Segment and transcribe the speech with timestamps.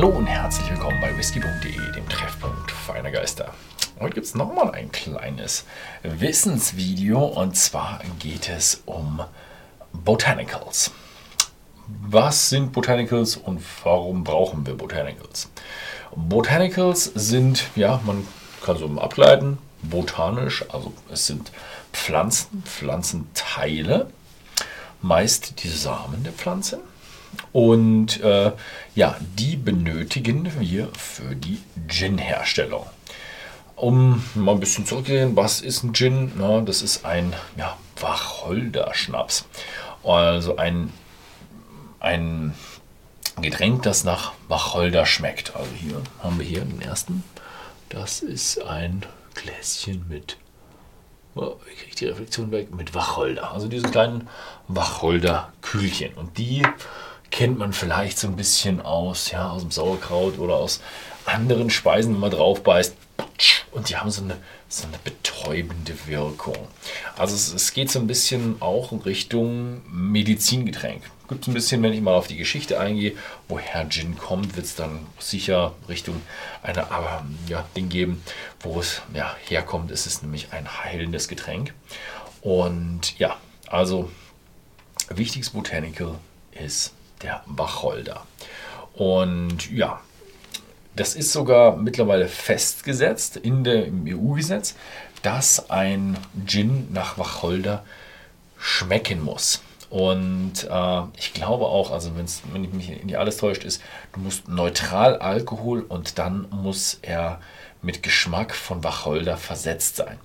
[0.00, 3.52] Hallo und herzlich willkommen bei whisky.de, dem Treffpunkt feiner Geister.
[4.00, 5.66] Heute gibt es nochmal ein kleines
[6.02, 9.20] Wissensvideo und zwar geht es um
[9.92, 10.92] Botanicals.
[11.86, 15.50] Was sind Botanicals und warum brauchen wir Botanicals?
[16.16, 18.26] Botanicals sind, ja, man
[18.64, 21.52] kann so ableiten, botanisch, also es sind
[21.92, 24.08] Pflanzen, Pflanzenteile,
[25.02, 26.80] meist die Samen der Pflanze.
[27.52, 28.52] Und äh,
[28.94, 32.86] ja, die benötigen wir für die Gin-Herstellung.
[33.76, 36.32] Um mal ein bisschen zurückzugehen, was ist ein Gin?
[36.36, 39.46] Na, das ist ein ja, Wacholder-Schnaps.
[40.04, 40.92] Also ein,
[41.98, 42.54] ein
[43.40, 45.56] Getränk, das nach Wacholder schmeckt.
[45.56, 47.24] Also hier haben wir hier den ersten.
[47.88, 49.04] Das ist ein
[49.34, 50.36] Gläschen mit,
[51.34, 52.74] oh, wie kriege ich die Reflexion weg?
[52.74, 53.52] Mit Wacholder.
[53.52, 54.28] Also diese kleinen
[54.68, 56.14] Wacholder-Kühlchen.
[56.14, 56.62] Und die
[57.30, 60.80] kennt man vielleicht so ein bisschen aus, ja, aus dem Sauerkraut oder aus
[61.24, 62.94] anderen Speisen, wenn man drauf beißt.
[63.72, 64.36] Und die haben so eine,
[64.68, 66.56] so eine betäubende Wirkung.
[67.16, 71.02] Also es, es geht so ein bisschen auch in Richtung Medizingetränk.
[71.28, 73.12] Gibt es ein bisschen, wenn ich mal auf die Geschichte eingehe,
[73.46, 76.20] woher Gin kommt, wird es dann sicher Richtung
[76.62, 78.22] einer aber, ja, Ding geben,
[78.60, 79.92] wo es ja, herkommt.
[79.92, 81.72] Es ist nämlich ein heilendes Getränk.
[82.42, 83.36] Und ja,
[83.68, 84.10] also
[85.08, 86.18] wichtiges Botanical
[86.52, 88.26] ist der Wacholder.
[88.94, 90.00] Und ja,
[90.96, 94.74] das ist sogar mittlerweile festgesetzt in der, im EU-Gesetz,
[95.22, 97.84] dass ein Gin nach Wacholder
[98.58, 99.62] schmecken muss.
[99.88, 103.82] Und äh, ich glaube auch, also wenn ich mich nicht alles täuscht, ist,
[104.12, 107.40] du musst neutral Alkohol und dann muss er
[107.82, 110.18] mit Geschmack von Wacholder versetzt sein.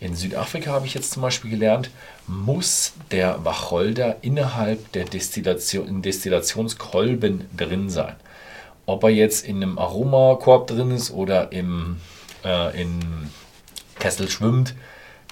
[0.00, 1.90] In Südafrika habe ich jetzt zum Beispiel gelernt,
[2.26, 8.16] muss der Wacholder innerhalb der Destillation, Destillationskolben drin sein.
[8.86, 11.98] Ob er jetzt in einem Aromakorb drin ist oder im
[12.44, 13.30] äh, in
[13.98, 14.74] Kessel schwimmt,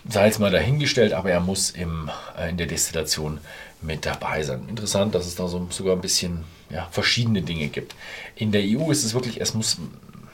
[0.09, 3.41] sei es mal dahingestellt, aber er muss im, äh, in der Destillation
[3.83, 4.69] mit dabei sein.
[4.69, 7.95] Interessant, dass es da so sogar ein bisschen ja, verschiedene Dinge gibt.
[8.37, 9.79] In der EU ist es wirklich, es muss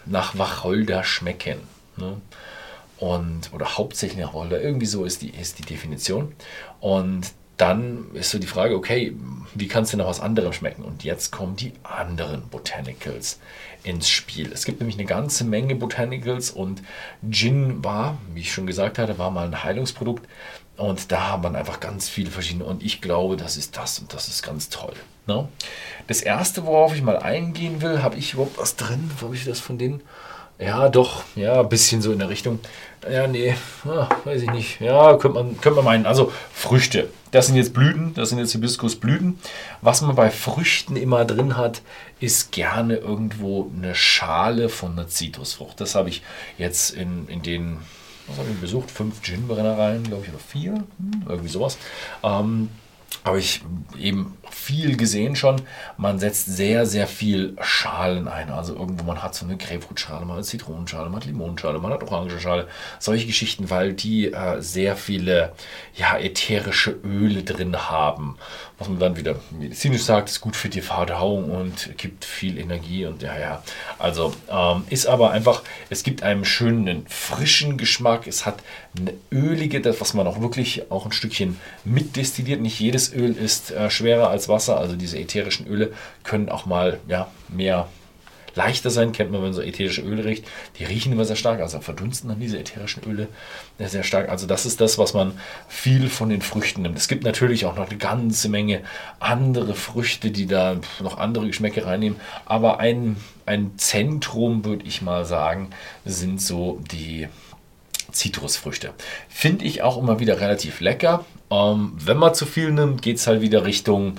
[0.06, 1.60] nach Wacholder schmecken.
[1.96, 2.20] Ne?
[2.98, 6.34] Und, oder hauptsächlich nach Wacholder, irgendwie so ist die, ist die Definition.
[6.80, 9.14] Und dann ist so die Frage, okay,
[9.54, 10.82] wie kann es denn noch was anderem schmecken?
[10.82, 13.38] Und jetzt kommen die anderen Botanicals
[13.82, 14.52] ins Spiel.
[14.52, 16.82] Es gibt nämlich eine ganze Menge Botanicals und
[17.30, 20.26] Gin war, wie ich schon gesagt hatte, war mal ein Heilungsprodukt.
[20.76, 22.64] Und da haben man einfach ganz viele verschiedene.
[22.64, 24.92] Und ich glaube, das ist das und das ist ganz toll.
[25.26, 25.48] Ne?
[26.06, 29.10] Das erste, worauf ich mal eingehen will, habe ich überhaupt was drin?
[29.22, 30.02] Habe ich das von denen?
[30.58, 32.60] Ja, doch, ja, ein bisschen so in der Richtung.
[33.10, 34.80] Ja, nee, ja, weiß ich nicht.
[34.80, 36.06] Ja, könnte man, könnte man meinen.
[36.06, 37.10] Also Früchte.
[37.30, 39.38] Das sind jetzt Blüten, das sind jetzt Hibiskusblüten.
[39.82, 41.82] Was man bei Früchten immer drin hat,
[42.20, 45.80] ist gerne irgendwo eine Schale von einer Zitrusfrucht.
[45.80, 46.22] Das habe ich
[46.56, 47.76] jetzt in, in den,
[48.26, 48.90] was habe ich besucht?
[48.90, 51.76] Fünf Gin-Brennereien, glaube ich, oder vier, hm, irgendwie sowas.
[52.22, 52.70] Ähm,
[53.24, 53.62] habe ich
[53.98, 55.62] eben viel gesehen schon.
[55.96, 58.50] Man setzt sehr, sehr viel Schalen ein.
[58.50, 62.02] Also irgendwo, man hat so eine Grapefruitschale, man hat Zitronenschale, man hat Limonenschale, man hat
[62.02, 62.68] Orangenschale.
[62.98, 65.52] Solche Geschichten, weil die äh, sehr viele
[65.94, 68.36] ja, ätherische Öle drin haben.
[68.78, 73.06] Was man dann wieder medizinisch sagt, ist gut für die Verdauung und gibt viel Energie.
[73.06, 73.62] Und ja, ja.
[73.98, 78.26] Also ähm, ist aber einfach, es gibt einen schönen, frischen Geschmack.
[78.26, 78.62] Es hat
[78.98, 82.60] eine ölige, das, was man auch wirklich auch ein Stückchen mitdestilliert.
[82.60, 84.78] Nicht jedes Öl ist äh, schwerer als Wasser.
[84.78, 85.92] Also diese ätherischen Öle
[86.24, 87.88] können auch mal ja, mehr
[88.56, 89.12] leichter sein.
[89.12, 90.44] Kennt man, wenn so ätherische Öle riecht.
[90.78, 93.28] Die riechen immer sehr stark, also verdunsten dann diese ätherischen Öle
[93.78, 94.28] sehr stark.
[94.28, 96.96] Also das ist das, was man viel von den Früchten nimmt.
[96.96, 98.80] Es gibt natürlich auch noch eine ganze Menge
[99.20, 102.18] andere Früchte, die da noch andere Geschmäcke reinnehmen.
[102.46, 105.70] Aber ein, ein Zentrum, würde ich mal sagen,
[106.04, 107.28] sind so die
[108.12, 108.92] Zitrusfrüchte.
[109.28, 111.24] Finde ich auch immer wieder relativ lecker.
[111.50, 114.16] Ähm, wenn man zu viel nimmt, geht es halt wieder Richtung,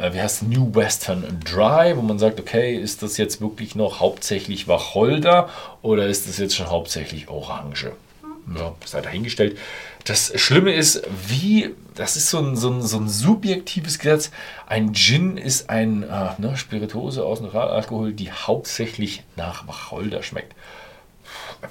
[0.00, 4.00] äh, wie heißt New Western Dry, wo man sagt, okay, ist das jetzt wirklich noch
[4.00, 5.48] hauptsächlich Wacholder
[5.82, 7.92] oder ist das jetzt schon hauptsächlich Orange?
[8.56, 9.58] Ja, sei dahingestellt.
[10.04, 14.30] Das Schlimme ist, wie, das ist so ein, so ein, so ein subjektives Gesetz.
[14.68, 20.54] Ein Gin ist ein äh, ne, Spirituose aus Naturalalkohol, die hauptsächlich nach Wacholder schmeckt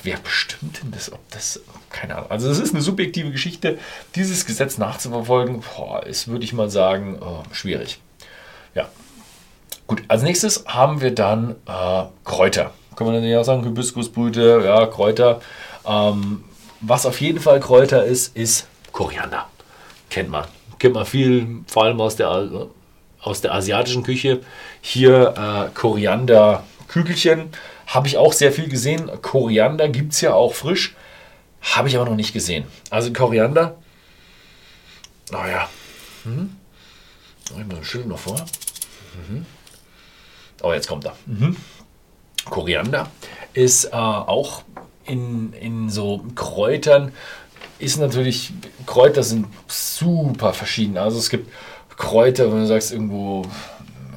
[0.04, 1.12] wer bestimmt denn das?
[1.12, 1.60] Ob das,
[1.90, 2.32] keine Ahnung.
[2.32, 3.78] Also, das ist eine subjektive Geschichte.
[4.16, 8.00] Dieses Gesetz nachzuverfolgen, boah, ist, würde ich mal sagen, oh, schwierig.
[8.74, 8.88] Ja.
[9.88, 12.72] Gut, als nächstes haben wir dann äh, Kräuter.
[13.00, 15.42] Man dann ja sagen, Hibiskusbrüte, ja, Kräuter.
[15.86, 16.46] Ähm,
[16.80, 19.48] was auf jeden Fall Kräuter ist, ist Koriander.
[20.10, 20.46] Kennt man.
[20.80, 22.70] Kennt man viel, vor allem aus der
[23.26, 24.42] aus der asiatischen Küche.
[24.82, 25.34] Hier
[25.74, 25.74] äh,
[26.88, 27.50] Koriander-Kügelchen.
[27.88, 29.10] Habe ich auch sehr viel gesehen.
[29.22, 30.96] Koriander gibt es ja auch frisch.
[31.62, 32.66] Habe ich aber noch nicht gesehen.
[32.90, 33.78] Also Koriander.
[35.32, 35.70] Naja.
[36.24, 36.56] Hm.
[37.46, 38.46] Ich mal schön noch vor.
[39.30, 39.46] Mhm.
[40.62, 41.16] Oh, jetzt kommt er.
[41.26, 41.56] Mhm.
[42.46, 43.10] Koriander
[43.54, 44.64] ist äh, auch
[45.06, 47.12] in, in so Kräutern,
[47.78, 48.54] ist natürlich,
[48.86, 50.98] Kräuter sind super verschieden.
[50.98, 51.52] Also es gibt
[51.98, 53.44] Kräuter, wenn du sagst irgendwo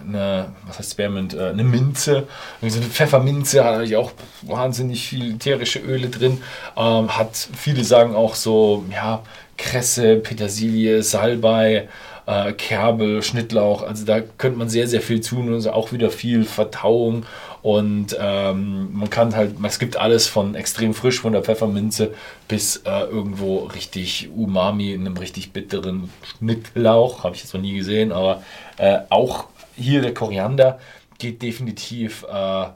[0.09, 2.27] eine, was heißt Spearmint, äh, eine Minze,
[2.61, 4.13] eine Pfefferminze hat natürlich auch
[4.43, 6.43] wahnsinnig viel ätherische Öle drin,
[6.77, 9.23] ähm, hat viele sagen auch so, ja,
[9.57, 11.89] Kresse, Petersilie, Salbei,
[12.29, 13.83] äh, Kerbel, Schnittlauch.
[13.83, 15.53] Also da könnte man sehr, sehr viel tun.
[15.53, 17.25] Also auch wieder viel Verdauung.
[17.63, 22.15] Und ähm, man kann halt, es gibt alles von extrem frisch von der Pfefferminze
[22.47, 27.25] bis äh, irgendwo richtig Umami in einem richtig bitteren Schnittlauch.
[27.25, 28.43] Habe ich jetzt noch nie gesehen, aber
[28.77, 29.47] äh, auch
[29.77, 30.79] hier der Koriander
[31.19, 32.67] geht definitiv äh,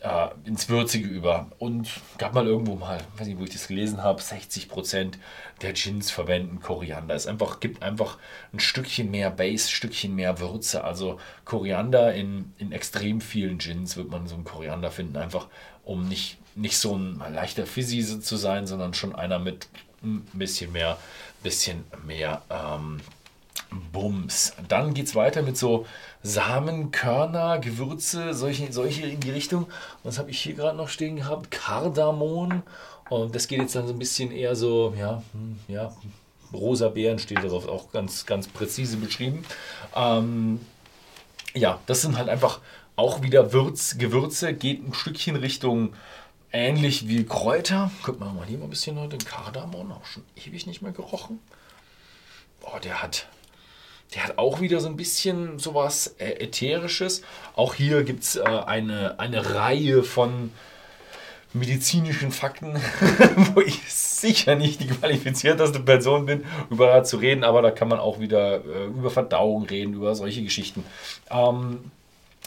[0.00, 1.50] äh, ins Würzige über.
[1.58, 1.88] Und
[2.18, 5.12] gab mal irgendwo mal, weiß nicht, wo ich das gelesen habe, 60%
[5.62, 7.14] der Gins verwenden Koriander.
[7.14, 8.18] Es einfach, gibt einfach
[8.52, 10.84] ein Stückchen mehr Base, ein Stückchen mehr Würze.
[10.84, 15.48] Also Koriander in, in extrem vielen Gins wird man so einen Koriander finden, einfach
[15.84, 19.68] um nicht, nicht so ein leichter Fizzy zu sein, sondern schon einer mit
[20.02, 20.96] ein bisschen mehr,
[21.42, 23.00] bisschen mehr ähm,
[23.92, 24.52] Bums.
[24.68, 25.86] Dann geht es weiter mit so
[26.22, 29.66] Samen, Körner, Gewürze, solche, solche in die Richtung.
[30.02, 31.50] Was habe ich hier gerade noch stehen gehabt?
[31.50, 32.62] Kardamom.
[33.08, 35.92] Und das geht jetzt dann so ein bisschen eher so, ja, hm, ja,
[36.52, 39.44] rosa Beeren steht darauf, auch ganz, ganz präzise beschrieben.
[39.94, 40.60] Ähm,
[41.54, 42.60] ja, das sind halt einfach
[42.96, 45.94] auch wieder Würz, Gewürze, geht ein Stückchen Richtung
[46.52, 47.90] ähnlich wie Kräuter.
[48.02, 49.18] Guck mal, hier mal ein bisschen heute.
[49.18, 51.40] Kardamom, auch schon ewig nicht mehr gerochen.
[52.62, 53.26] Oh, der hat
[54.14, 57.22] der hat auch wieder so ein bisschen sowas äh, Ätherisches.
[57.54, 60.50] Auch hier gibt es äh, eine, eine Reihe von
[61.52, 62.74] medizinischen Fakten,
[63.54, 67.98] wo ich sicher nicht die qualifizierteste Person bin, über zu reden, aber da kann man
[67.98, 70.84] auch wieder äh, über Verdauung reden, über solche Geschichten.
[71.30, 71.90] Ähm,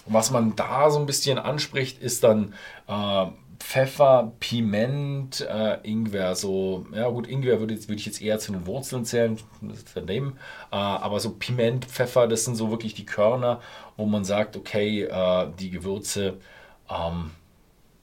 [0.05, 2.53] was man da so ein bisschen anspricht, ist dann
[2.87, 3.25] äh,
[3.59, 6.35] Pfeffer, Piment, äh, Ingwer.
[6.35, 9.37] So, ja gut, Ingwer würde, würde ich jetzt eher zu den Wurzeln zählen,
[9.95, 10.37] daneben.
[10.71, 13.61] Äh, aber so Piment, Pfeffer, das sind so wirklich die Körner,
[13.97, 16.39] wo man sagt, okay, äh, die Gewürze,
[16.89, 17.31] ähm,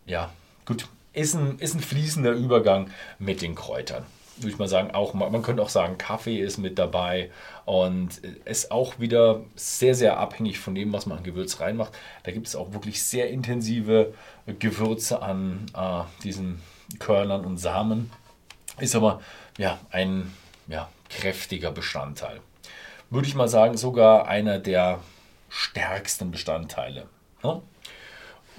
[0.06, 0.31] ja,
[0.67, 4.05] gut, ist ein, ist ein fließender Übergang mit den Kräutern
[4.43, 7.31] würde ich mal sagen, auch, man könnte auch sagen, Kaffee ist mit dabei
[7.65, 11.93] und ist auch wieder sehr, sehr abhängig von dem, was man an Gewürz reinmacht.
[12.23, 14.15] Da gibt es auch wirklich sehr intensive
[14.59, 16.61] Gewürze an äh, diesen
[16.99, 18.11] Körnern und Samen.
[18.79, 19.21] Ist aber
[19.59, 20.33] ja, ein
[20.67, 22.41] ja, kräftiger Bestandteil.
[23.11, 25.01] Würde ich mal sagen, sogar einer der
[25.49, 27.07] stärksten Bestandteile.
[27.43, 27.61] Ne?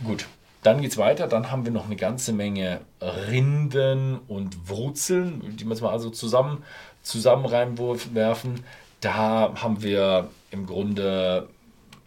[0.03, 0.27] Gut,
[0.63, 5.65] dann geht es weiter, dann haben wir noch eine ganze Menge Rinden und Wurzeln, die
[5.65, 6.63] wir jetzt mal also zusammen,
[7.01, 8.63] zusammen reinwerfen.
[8.99, 11.47] Da haben wir im Grunde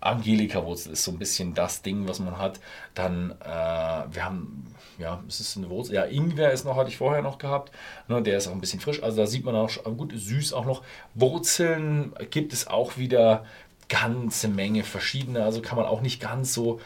[0.04, 2.60] Angelika-Wurzel ist so ein bisschen das Ding, was man hat.
[2.94, 5.94] Dann, äh, wir haben, ja, es ist eine Wurzel.
[5.94, 7.72] Ja, Ingwer ist noch, hatte ich vorher noch gehabt.
[8.06, 9.02] Ne, der ist auch ein bisschen frisch.
[9.02, 10.82] Also da sieht man auch, gut, süß auch noch.
[11.14, 13.44] Wurzeln gibt es auch wieder
[13.88, 15.42] ganze Menge verschiedene.
[15.42, 16.80] Also kann man auch nicht ganz so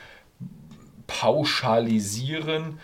[1.20, 2.78] pauschalisieren.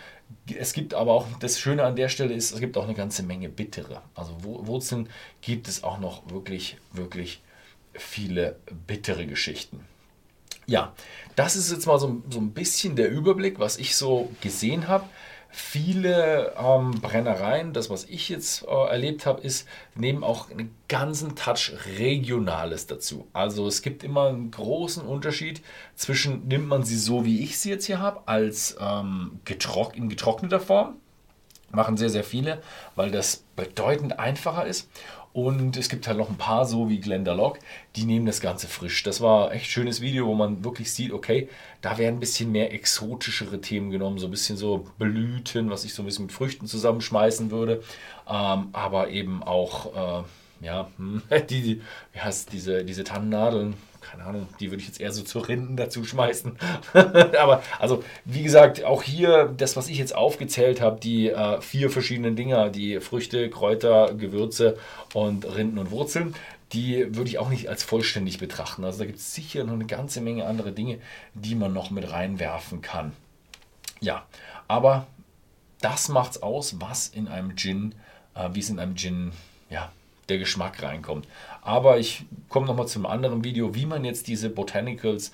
[0.53, 3.23] Es gibt aber auch, das Schöne an der Stelle ist, es gibt auch eine ganze
[3.23, 4.01] Menge bittere.
[4.13, 5.07] Also Wurzeln
[5.41, 7.41] gibt es auch noch wirklich, wirklich
[7.93, 9.85] viele bittere Geschichten.
[10.67, 10.93] Ja,
[11.35, 15.07] das ist jetzt mal so, so ein bisschen der Überblick, was ich so gesehen habe.
[15.57, 21.37] Viele ähm, Brennereien, das was ich jetzt äh, erlebt habe, ist, nehmen auch einen ganzen
[21.37, 23.29] Touch Regionales dazu.
[23.31, 25.61] Also es gibt immer einen großen Unterschied
[25.95, 30.09] zwischen, nimmt man sie so, wie ich sie jetzt hier habe, als ähm, getrock in
[30.09, 30.97] getrockneter Form,
[31.71, 32.61] machen sehr, sehr viele,
[32.95, 34.89] weil das bedeutend einfacher ist.
[35.33, 37.59] Und es gibt halt noch ein paar, so wie Glendalock,
[37.97, 39.03] die nehmen das Ganze frisch.
[39.03, 41.49] Das war echt schönes Video, wo man wirklich sieht, okay,
[41.81, 45.93] da werden ein bisschen mehr exotischere Themen genommen, so ein bisschen so Blüten, was ich
[45.93, 47.83] so ein bisschen mit Früchten zusammenschmeißen würde.
[48.29, 50.23] Ähm, aber eben auch, äh,
[50.65, 50.89] ja,
[51.49, 51.81] die, die,
[52.13, 55.77] wie heißt diese, diese Tannennadeln, keine Ahnung, die würde ich jetzt eher so zu Rinden
[55.77, 56.57] dazu schmeißen.
[56.93, 61.89] Aber also, wie gesagt, auch hier das, was ich jetzt aufgezählt habe, die äh, vier
[61.89, 64.77] verschiedenen Dinger, die Früchte, Kräuter, Gewürze
[65.13, 66.35] und Rinden und Wurzeln,
[66.73, 68.83] die würde ich auch nicht als vollständig betrachten.
[68.83, 70.99] Also da gibt es sicher noch eine ganze Menge andere Dinge,
[71.33, 73.13] die man noch mit reinwerfen kann.
[74.01, 74.25] Ja,
[74.67, 75.07] aber
[75.81, 77.95] das macht's aus, was in einem Gin,
[78.35, 79.31] äh, wie es in einem Gin
[79.69, 79.91] ja,
[80.29, 81.27] der Geschmack reinkommt.
[81.61, 85.31] Aber ich komme nochmal zum anderen Video, wie man jetzt diese Botanicals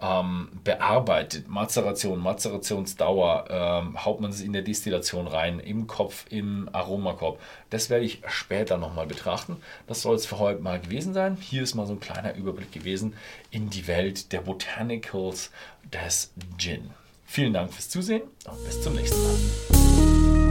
[0.00, 1.48] ähm, bearbeitet.
[1.48, 7.40] Mazeration, Mazerationsdauer, ähm, haut man es in der Destillation rein, im Kopf, im Aromakorb.
[7.70, 9.56] Das werde ich später nochmal betrachten.
[9.86, 11.36] Das soll es für heute mal gewesen sein.
[11.40, 13.14] Hier ist mal so ein kleiner Überblick gewesen
[13.50, 15.50] in die Welt der Botanicals
[15.92, 16.90] des Gin.
[17.24, 20.43] Vielen Dank fürs Zusehen und bis zum nächsten Mal.